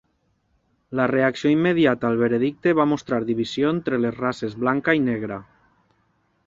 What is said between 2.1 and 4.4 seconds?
veredicte va mostrar divisió entre les